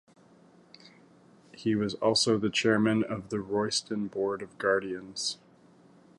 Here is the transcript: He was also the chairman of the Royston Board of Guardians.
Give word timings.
He 1.53 1.75
was 1.75 1.93
also 1.93 2.39
the 2.39 2.49
chairman 2.49 3.03
of 3.03 3.29
the 3.29 3.39
Royston 3.39 4.07
Board 4.07 4.41
of 4.41 4.57
Guardians. 4.57 5.37